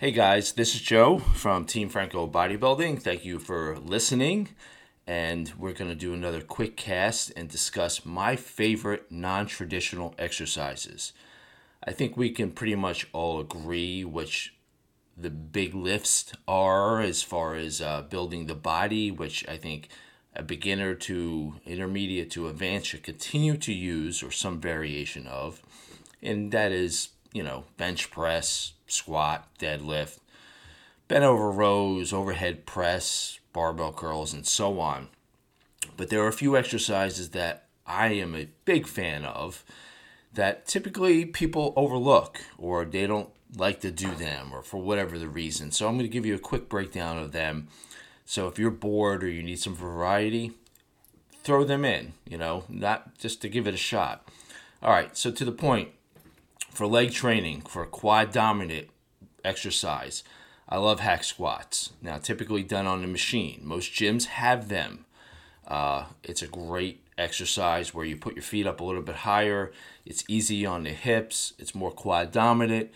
Hey 0.00 0.12
guys, 0.12 0.52
this 0.52 0.76
is 0.76 0.80
Joe 0.80 1.18
from 1.18 1.64
Team 1.64 1.88
Franco 1.88 2.28
Bodybuilding. 2.28 3.02
Thank 3.02 3.24
you 3.24 3.40
for 3.40 3.76
listening. 3.80 4.50
And 5.08 5.52
we're 5.58 5.72
going 5.72 5.90
to 5.90 5.96
do 5.96 6.14
another 6.14 6.40
quick 6.40 6.76
cast 6.76 7.32
and 7.36 7.48
discuss 7.48 8.06
my 8.06 8.36
favorite 8.36 9.10
non 9.10 9.46
traditional 9.46 10.14
exercises. 10.16 11.12
I 11.82 11.90
think 11.90 12.16
we 12.16 12.30
can 12.30 12.52
pretty 12.52 12.76
much 12.76 13.08
all 13.12 13.40
agree 13.40 14.04
which 14.04 14.54
the 15.16 15.30
big 15.30 15.74
lifts 15.74 16.32
are 16.46 17.00
as 17.00 17.24
far 17.24 17.56
as 17.56 17.82
uh, 17.82 18.02
building 18.02 18.46
the 18.46 18.54
body, 18.54 19.10
which 19.10 19.44
I 19.48 19.56
think 19.56 19.88
a 20.32 20.44
beginner 20.44 20.94
to 20.94 21.54
intermediate 21.66 22.30
to 22.30 22.46
advanced 22.46 22.86
should 22.86 23.02
continue 23.02 23.56
to 23.56 23.72
use 23.72 24.22
or 24.22 24.30
some 24.30 24.60
variation 24.60 25.26
of. 25.26 25.60
And 26.22 26.52
that 26.52 26.70
is, 26.70 27.08
you 27.32 27.42
know, 27.42 27.64
bench 27.76 28.10
press, 28.10 28.72
squat, 28.86 29.48
deadlift, 29.58 30.18
bent 31.08 31.24
over 31.24 31.50
rows, 31.50 32.12
overhead 32.12 32.66
press, 32.66 33.38
barbell 33.52 33.92
curls, 33.92 34.32
and 34.32 34.46
so 34.46 34.80
on. 34.80 35.08
But 35.96 36.10
there 36.10 36.22
are 36.22 36.28
a 36.28 36.32
few 36.32 36.56
exercises 36.56 37.30
that 37.30 37.66
I 37.86 38.08
am 38.08 38.34
a 38.34 38.48
big 38.64 38.86
fan 38.86 39.24
of 39.24 39.64
that 40.34 40.66
typically 40.66 41.24
people 41.24 41.72
overlook 41.74 42.40
or 42.58 42.84
they 42.84 43.06
don't 43.06 43.30
like 43.56 43.80
to 43.80 43.90
do 43.90 44.14
them 44.14 44.52
or 44.52 44.62
for 44.62 44.76
whatever 44.76 45.18
the 45.18 45.28
reason. 45.28 45.72
So 45.72 45.88
I'm 45.88 45.94
going 45.94 46.04
to 46.04 46.12
give 46.12 46.26
you 46.26 46.34
a 46.34 46.40
quick 46.40 46.68
breakdown 46.68 47.18
of 47.18 47.32
them. 47.32 47.68
So 48.26 48.46
if 48.46 48.58
you're 48.58 48.70
bored 48.70 49.24
or 49.24 49.28
you 49.28 49.42
need 49.42 49.58
some 49.58 49.74
variety, 49.74 50.52
throw 51.42 51.64
them 51.64 51.84
in, 51.84 52.12
you 52.28 52.36
know, 52.36 52.64
not 52.68 53.16
just 53.18 53.40
to 53.42 53.48
give 53.48 53.66
it 53.66 53.74
a 53.74 53.78
shot. 53.78 54.28
All 54.82 54.90
right, 54.90 55.16
so 55.16 55.30
to 55.30 55.44
the 55.44 55.52
point, 55.52 55.88
for 56.78 56.86
leg 56.86 57.10
training, 57.10 57.60
for 57.62 57.84
quad 57.84 58.30
dominant 58.30 58.88
exercise, 59.44 60.22
I 60.68 60.76
love 60.76 61.00
hack 61.00 61.24
squats. 61.24 61.90
Now, 62.00 62.18
typically 62.18 62.62
done 62.62 62.86
on 62.86 63.02
a 63.02 63.08
machine. 63.08 63.62
Most 63.64 63.92
gyms 63.92 64.26
have 64.26 64.68
them. 64.68 65.04
Uh, 65.66 66.04
it's 66.22 66.40
a 66.40 66.46
great 66.46 67.02
exercise 67.18 67.92
where 67.92 68.04
you 68.04 68.16
put 68.16 68.36
your 68.36 68.44
feet 68.44 68.64
up 68.64 68.78
a 68.78 68.84
little 68.84 69.02
bit 69.02 69.16
higher. 69.16 69.72
It's 70.06 70.22
easy 70.28 70.64
on 70.64 70.84
the 70.84 70.90
hips. 70.90 71.52
It's 71.58 71.74
more 71.74 71.90
quad 71.90 72.30
dominant. 72.30 72.92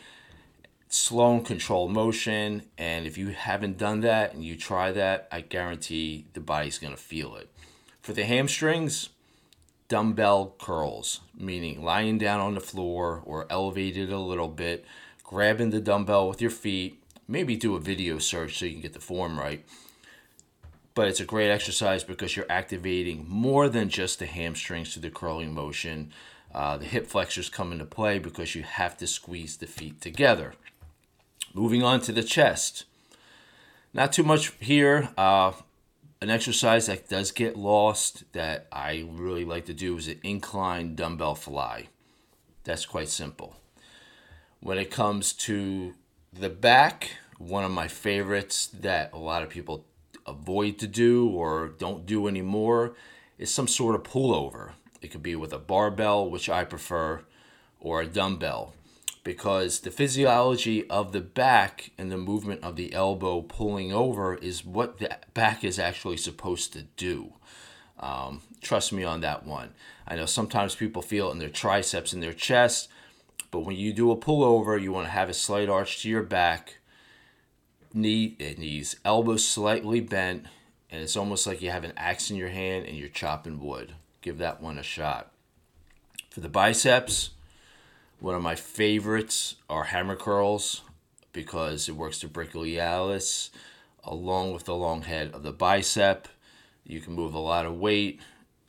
Slow 0.89 1.35
and 1.35 1.45
controlled 1.45 1.91
motion. 1.91 2.63
And 2.79 3.05
if 3.05 3.19
you 3.19 3.31
haven't 3.31 3.79
done 3.79 3.99
that 4.03 4.33
and 4.33 4.45
you 4.45 4.57
try 4.57 4.93
that, 4.93 5.27
I 5.33 5.41
guarantee 5.41 6.27
the 6.35 6.41
body's 6.41 6.79
going 6.79 6.95
to 6.95 7.03
feel 7.03 7.35
it. 7.35 7.51
For 8.01 8.13
the 8.13 8.27
hamstrings, 8.27 9.09
dumbbell 9.93 10.55
curls, 10.59 11.21
meaning 11.39 11.85
lying 11.85 12.17
down 12.17 12.41
on 12.41 12.55
the 12.55 12.61
floor 12.63 13.23
or 13.27 13.47
elevated 13.51 14.11
a 14.11 14.19
little 14.19 14.49
bit, 14.49 14.87
grabbing 15.23 15.69
the 15.69 15.83
dumbbell 15.83 16.27
with 16.31 16.41
your 16.41 16.51
feet. 16.51 16.99
Maybe 17.29 17.57
do 17.57 17.77
a 17.77 17.79
video 17.79 18.19
search 18.19 18.57
so 18.57 18.65
you 18.65 18.73
can 18.73 18.81
get 18.81 18.95
the 18.95 19.01
form 19.01 19.39
right. 19.39 19.63
But 20.95 21.09
it's 21.09 21.21
a 21.21 21.27
great 21.27 21.51
exercise 21.51 22.05
because 22.05 22.35
you're 22.35 22.47
activating 22.49 23.27
more 23.29 23.69
than 23.69 23.91
just 23.91 24.19
the 24.19 24.25
hamstrings 24.25 24.95
to 24.95 24.99
the 24.99 25.11
curling 25.11 25.53
motion. 25.53 26.11
Uh, 26.55 26.79
the 26.79 26.87
hip 26.87 27.07
flexors 27.07 27.51
come 27.51 27.71
into 27.71 27.85
play 27.85 28.19
because 28.19 28.55
you 28.55 28.63
have 28.63 28.97
to 28.97 29.07
squeeze 29.07 29.59
the 29.59 29.67
feet 29.67 30.01
together. 30.01 30.55
Moving 31.53 31.83
on 31.83 32.01
to 32.01 32.13
the 32.13 32.23
chest. 32.23 32.87
Not 33.93 34.15
too 34.15 34.23
much 34.23 34.55
here. 34.59 35.11
Uh, 35.19 35.53
an 36.23 36.31
exercise 36.31 36.87
that 36.87 37.09
does 37.09 37.33
get 37.33 37.57
lost 37.57 38.23
that 38.33 38.69
I 38.71 39.05
really 39.11 39.45
like 39.45 39.65
to 39.65 39.75
do 39.75 39.97
is 39.97 40.07
an 40.07 40.21
incline 40.23 40.95
dumbbell 40.95 41.35
fly. 41.35 41.89
That's 42.63 42.87
quite 42.87 43.09
simple. 43.09 43.57
When 44.61 44.79
it 44.79 44.89
comes 44.89 45.33
to 45.33 45.95
the 46.33 46.49
back, 46.49 47.17
one 47.39 47.65
of 47.65 47.73
my 47.73 47.89
favorites 47.89 48.69
that 48.69 49.13
a 49.13 49.19
lot 49.19 49.43
of 49.43 49.49
people 49.49 49.85
avoid 50.25 50.79
to 50.79 50.87
do 50.87 51.29
or 51.29 51.67
don't 51.67 52.07
do 52.07 52.29
anymore 52.29 52.95
is 53.37 53.53
some 53.53 53.67
sort 53.67 53.97
of 53.97 54.05
pullover. 54.05 54.75
It 55.01 55.09
could 55.09 55.25
be 55.25 55.35
with 55.35 55.53
a 55.53 55.59
barbell, 55.59 56.31
which 56.31 56.49
I 56.49 56.63
prefer, 56.63 57.23
or 57.81 58.01
a 58.01 58.07
dumbbell 58.07 58.75
because 59.25 59.81
the 59.81 59.91
physiology 59.91 60.89
of 60.89 61.13
the 61.13 61.21
back 61.21 61.91
and 61.97 62.11
the 62.11 62.19
movement 62.19 62.63
of 62.65 62.77
the 62.77 62.93
elbow 62.93 63.41
pulling 63.43 63.93
over 63.93 64.35
is 64.35 64.65
what 64.65 64.99
the 64.99 65.17
back 65.33 65.63
is 65.63 65.79
actually 65.79 66.17
supposed 66.17 66.73
to 66.73 66.83
do. 66.97 67.35
Um, 68.01 68.43
trust 68.61 68.93
me 68.93 69.05
on 69.05 69.21
that 69.21 69.47
one. 69.47 69.75
I 70.09 70.17
know 70.17 70.27
sometimes 70.27 70.75
people 70.75 71.03
feel 71.03 71.29
it 71.29 71.33
in 71.33 71.39
their 71.39 71.49
triceps 71.49 72.13
and 72.13 72.23
their 72.23 72.33
chest, 72.33 72.89
but 73.53 73.61
when 73.61 73.77
you 73.77 73.93
do 73.93 74.11
a 74.11 74.17
pullover, 74.17 74.81
you 74.81 74.93
want 74.93 75.07
to 75.07 75.13
have 75.13 75.29
a 75.29 75.35
slight 75.35 75.69
arch 75.69 76.03
to 76.03 76.09
your 76.09 76.23
back, 76.23 76.79
knee, 77.95 78.37
eh, 78.41 78.55
knees, 78.59 78.97
elbows 79.05 79.47
slightly 79.47 80.01
bent, 80.01 80.47
and 80.91 81.01
it's 81.01 81.17
almost 81.17 81.47
like 81.47 81.63
you 81.63 81.71
have 81.71 81.85
an 81.85 81.93
axe 81.97 82.31
in 82.31 82.37
your 82.37 82.49
hand 82.49 82.87
and 82.87 82.97
you're 82.97 83.09
chopping 83.09 83.61
wood. 83.61 83.95
Give 84.21 84.39
that 84.39 84.61
one 84.61 84.79
a 84.79 84.83
shot. 84.83 85.31
For 86.31 86.41
the 86.41 86.49
biceps, 86.49 87.31
one 88.23 88.37
of 88.37 88.43
my 88.43 88.55
favorites 88.55 89.57
are 89.69 89.83
hammer 89.83 90.15
curls 90.15 90.83
because 91.33 91.89
it 91.89 91.97
works 91.97 92.21
the 92.21 92.29
brachialis 92.29 93.51
along 94.05 94.53
with 94.53 94.65
the 94.65 94.75
long 94.77 95.03
head 95.03 95.33
of 95.35 95.43
the 95.43 95.51
bicep. 95.51 96.29
You 96.85 97.01
can 97.01 97.15
move 97.15 97.35
a 97.35 97.41
lot 97.41 97.67
of 97.67 97.79
weight, 97.79 98.21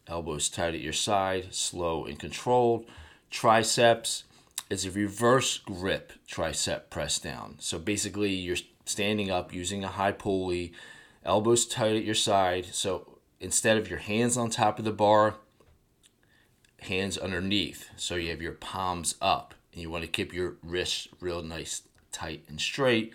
elbows 0.08 0.50
tight 0.50 0.74
at 0.74 0.82
your 0.82 0.92
side, 0.92 1.54
slow 1.54 2.06
and 2.06 2.18
controlled. 2.18 2.86
Triceps 3.30 4.24
is 4.72 4.88
a 4.88 4.92
reverse 4.92 5.60
grip 5.60 6.14
tricep 6.28 6.90
press 6.90 7.20
down. 7.20 7.58
So 7.60 7.78
basically, 7.78 8.34
you're 8.34 8.58
standing 8.86 9.30
up 9.30 9.54
using 9.54 9.84
a 9.84 9.88
high 9.88 10.14
pulley, 10.14 10.74
elbows 11.24 11.68
tight 11.68 11.96
at 11.96 12.04
your 12.04 12.16
side. 12.16 12.66
So 12.72 13.20
instead 13.40 13.78
of 13.78 13.88
your 13.88 14.00
hands 14.00 14.36
on 14.36 14.50
top 14.50 14.80
of 14.80 14.86
the 14.86 14.92
bar, 14.92 15.36
hands 16.84 17.18
underneath. 17.18 17.90
So 17.96 18.16
you 18.16 18.30
have 18.30 18.42
your 18.42 18.54
palms 18.54 19.16
up. 19.22 19.54
And 19.72 19.82
you 19.82 19.90
want 19.90 20.04
to 20.04 20.10
keep 20.10 20.34
your 20.34 20.56
wrists 20.62 21.08
real 21.20 21.42
nice, 21.42 21.82
tight, 22.12 22.44
and 22.48 22.60
straight. 22.62 23.14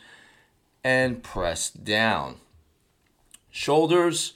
And 0.82 1.22
press 1.22 1.70
down. 1.70 2.36
Shoulders, 3.50 4.34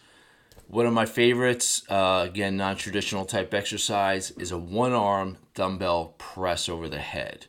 one 0.67 0.87
of 0.87 0.93
my 0.93 1.07
favorites, 1.07 1.83
uh, 1.89 2.27
again, 2.29 2.57
non 2.57 2.77
traditional 2.77 3.25
type 3.25 3.53
exercise, 3.55 4.31
is 4.33 4.51
a 4.51 4.59
one 4.59 4.93
arm 4.93 5.39
dumbbell 5.55 6.15
press 6.19 6.69
over 6.69 6.89
the 6.89 6.99
head. 6.99 7.47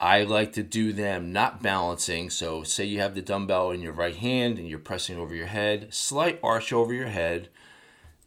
I 0.00 0.22
like 0.22 0.52
to 0.52 0.62
do 0.62 0.92
them 0.92 1.32
not 1.32 1.62
balancing. 1.62 2.30
So, 2.30 2.62
say 2.62 2.84
you 2.84 3.00
have 3.00 3.14
the 3.14 3.22
dumbbell 3.22 3.70
in 3.70 3.80
your 3.80 3.92
right 3.92 4.14
hand 4.14 4.58
and 4.58 4.68
you're 4.68 4.78
pressing 4.78 5.18
over 5.18 5.34
your 5.34 5.46
head, 5.46 5.92
slight 5.92 6.38
arch 6.42 6.72
over 6.72 6.92
your 6.92 7.08
head 7.08 7.48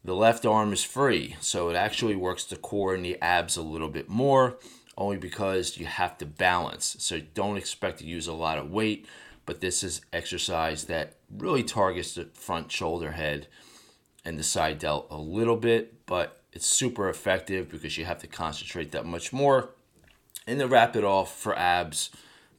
the 0.04 0.16
left 0.16 0.46
arm 0.46 0.74
is 0.74 0.84
free, 0.84 1.36
so 1.40 1.70
it 1.70 1.76
actually 1.76 2.16
works 2.16 2.44
the 2.44 2.56
core 2.56 2.96
and 2.96 3.06
the 3.06 3.22
abs 3.22 3.56
a 3.56 3.62
little 3.62 3.90
bit 3.90 4.10
more, 4.10 4.58
only 4.98 5.18
because 5.18 5.78
you 5.78 5.86
have 5.86 6.18
to 6.18 6.26
balance. 6.26 6.96
So 7.00 7.20
don't 7.34 7.58
expect 7.58 8.00
to 8.00 8.06
use 8.06 8.28
a 8.28 8.34
lot 8.34 8.58
of 8.58 8.72
weight, 8.72 9.06
but 9.46 9.62
this 9.62 9.84
is 9.84 10.02
exercise 10.12 10.86
that 10.86 11.18
really 11.30 11.64
targets 11.64 12.16
the 12.16 12.26
front 12.34 12.72
shoulder 12.72 13.12
head 13.12 13.48
and 14.26 14.40
the 14.40 14.44
side 14.44 14.80
delt 14.80 15.08
a 15.12 15.18
little 15.18 15.56
bit, 15.56 16.06
but 16.06 16.42
it's 16.52 16.68
super 16.68 17.08
effective 17.08 17.70
because 17.70 17.98
you 17.98 18.06
have 18.06 18.20
to 18.20 18.28
concentrate 18.28 18.92
that 18.92 19.06
much 19.06 19.32
more. 19.32 19.70
And 20.48 20.60
to 20.60 20.68
wrap 20.68 20.96
it 20.96 21.04
off 21.04 21.38
for 21.38 21.58
abs, 21.58 22.10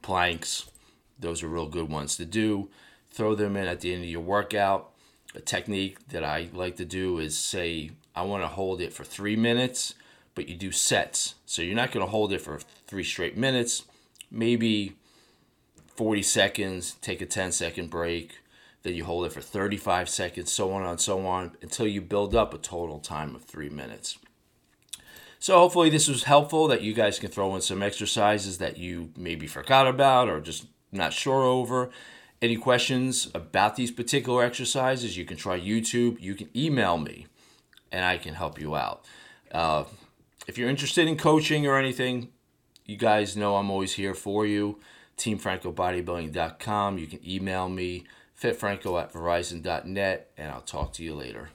planks, 0.00 0.70
those 1.18 1.42
are 1.42 1.48
real 1.48 1.68
good 1.68 1.88
ones 1.88 2.16
to 2.16 2.24
do. 2.24 2.70
Throw 3.10 3.34
them 3.34 3.56
in 3.56 3.66
at 3.66 3.80
the 3.80 3.92
end 3.92 4.04
of 4.04 4.08
your 4.08 4.20
workout 4.20 4.91
a 5.34 5.40
technique 5.40 6.08
that 6.08 6.24
I 6.24 6.48
like 6.52 6.76
to 6.76 6.84
do 6.84 7.18
is 7.18 7.36
say 7.36 7.90
I 8.14 8.22
want 8.22 8.42
to 8.42 8.48
hold 8.48 8.80
it 8.80 8.92
for 8.92 9.04
three 9.04 9.36
minutes, 9.36 9.94
but 10.34 10.48
you 10.48 10.56
do 10.56 10.72
sets. 10.72 11.34
So 11.46 11.62
you're 11.62 11.74
not 11.74 11.92
going 11.92 12.04
to 12.04 12.10
hold 12.10 12.32
it 12.32 12.40
for 12.40 12.58
three 12.86 13.04
straight 13.04 13.36
minutes, 13.36 13.84
maybe 14.30 14.96
40 15.96 16.22
seconds, 16.22 16.96
take 17.00 17.20
a 17.20 17.26
10 17.26 17.52
second 17.52 17.90
break, 17.90 18.38
then 18.82 18.94
you 18.94 19.04
hold 19.04 19.24
it 19.24 19.32
for 19.32 19.40
35 19.40 20.08
seconds, 20.08 20.52
so 20.52 20.72
on 20.72 20.84
and 20.84 21.00
so 21.00 21.26
on, 21.26 21.52
until 21.62 21.86
you 21.86 22.00
build 22.00 22.34
up 22.34 22.52
a 22.52 22.58
total 22.58 22.98
time 22.98 23.34
of 23.34 23.44
three 23.44 23.70
minutes. 23.70 24.18
So 25.38 25.58
hopefully 25.58 25.90
this 25.90 26.08
was 26.08 26.24
helpful 26.24 26.68
that 26.68 26.82
you 26.82 26.94
guys 26.94 27.18
can 27.18 27.30
throw 27.30 27.54
in 27.54 27.62
some 27.62 27.82
exercises 27.82 28.58
that 28.58 28.78
you 28.78 29.10
maybe 29.16 29.46
forgot 29.46 29.88
about 29.88 30.28
or 30.28 30.40
just 30.40 30.66
not 30.92 31.12
sure 31.12 31.42
over 31.42 31.90
any 32.42 32.56
questions 32.56 33.30
about 33.34 33.76
these 33.76 33.92
particular 33.92 34.42
exercises, 34.42 35.16
you 35.16 35.24
can 35.24 35.36
try 35.36 35.58
YouTube. 35.58 36.20
You 36.20 36.34
can 36.34 36.50
email 36.56 36.98
me, 36.98 37.26
and 37.92 38.04
I 38.04 38.18
can 38.18 38.34
help 38.34 38.60
you 38.60 38.74
out. 38.74 39.04
Uh, 39.52 39.84
if 40.48 40.58
you're 40.58 40.68
interested 40.68 41.06
in 41.06 41.16
coaching 41.16 41.66
or 41.66 41.78
anything, 41.78 42.28
you 42.84 42.96
guys 42.96 43.36
know 43.36 43.56
I'm 43.56 43.70
always 43.70 43.94
here 43.94 44.14
for 44.14 44.44
you. 44.44 44.80
TeamFrancoBodybuilding.com. 45.16 46.98
You 46.98 47.06
can 47.06 47.20
email 47.28 47.68
me, 47.68 48.04
fitfranco 48.40 49.00
at 49.00 49.12
verizon.net, 49.12 50.30
and 50.36 50.50
I'll 50.50 50.62
talk 50.62 50.92
to 50.94 51.04
you 51.04 51.14
later. 51.14 51.50